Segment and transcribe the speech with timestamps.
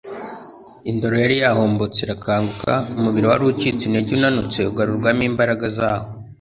[0.89, 6.07] Indoro yari yahombetse irakanguka, umubiri wari ucitse intege unanutse ugarurwamo imbaraga zawo.